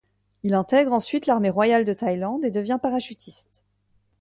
[0.41, 3.63] Il intègre ensuite l'Armée Royale de thaïlande, et devient parachutiste.